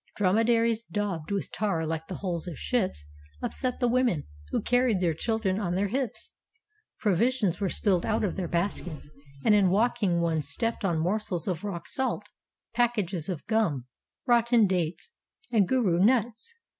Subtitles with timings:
[0.15, 3.05] Drome daries, daubed with tar like the hulls of ships,
[3.39, 6.33] upset the women who carried their children on their hips.
[7.01, 9.11] Provi sions were spilled out of their baskets;
[9.45, 12.27] and in walking one stepped on morsels of rock salt,
[12.73, 13.85] packages of gum,
[14.25, 15.11] rotten dates,
[15.51, 16.55] and gourou mits.